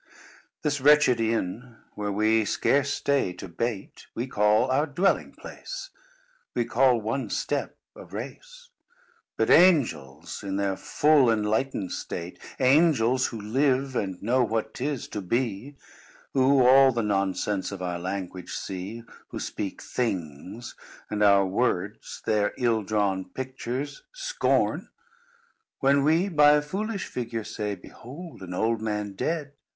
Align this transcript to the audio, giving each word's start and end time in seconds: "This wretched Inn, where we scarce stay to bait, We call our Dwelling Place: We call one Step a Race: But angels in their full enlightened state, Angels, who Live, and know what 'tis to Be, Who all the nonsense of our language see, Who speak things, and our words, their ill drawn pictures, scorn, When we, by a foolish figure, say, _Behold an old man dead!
"This 0.63 0.81
wretched 0.81 1.19
Inn, 1.19 1.75
where 1.93 2.11
we 2.11 2.43
scarce 2.43 2.89
stay 2.89 3.33
to 3.33 3.47
bait, 3.47 4.07
We 4.15 4.25
call 4.25 4.71
our 4.71 4.87
Dwelling 4.87 5.31
Place: 5.33 5.91
We 6.55 6.65
call 6.65 6.99
one 6.99 7.29
Step 7.29 7.77
a 7.95 8.05
Race: 8.05 8.69
But 9.37 9.51
angels 9.51 10.41
in 10.41 10.55
their 10.55 10.75
full 10.75 11.29
enlightened 11.29 11.91
state, 11.91 12.39
Angels, 12.59 13.27
who 13.27 13.39
Live, 13.39 13.95
and 13.95 14.19
know 14.23 14.43
what 14.43 14.73
'tis 14.73 15.07
to 15.09 15.21
Be, 15.21 15.75
Who 16.33 16.65
all 16.65 16.91
the 16.91 17.03
nonsense 17.03 17.71
of 17.71 17.83
our 17.83 17.99
language 17.99 18.51
see, 18.53 19.03
Who 19.27 19.39
speak 19.39 19.83
things, 19.83 20.73
and 21.11 21.21
our 21.21 21.45
words, 21.45 22.23
their 22.25 22.55
ill 22.57 22.81
drawn 22.81 23.23
pictures, 23.23 24.01
scorn, 24.13 24.89
When 25.77 26.03
we, 26.03 26.27
by 26.27 26.53
a 26.53 26.63
foolish 26.63 27.05
figure, 27.05 27.43
say, 27.43 27.75
_Behold 27.75 28.41
an 28.41 28.55
old 28.55 28.81
man 28.81 29.13
dead! 29.13 29.53